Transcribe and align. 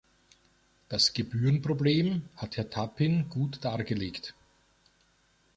Das 0.89 1.13
Gebührenproblem 1.13 2.23
hat 2.35 2.57
Herr 2.57 2.71
Tappin 2.71 3.29
gut 3.29 3.63
dargelegt. 3.63 4.33